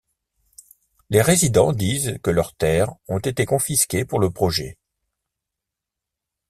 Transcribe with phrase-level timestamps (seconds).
[1.11, 4.79] Les résidents disent que leurs terres ont été confisquées pour le projet.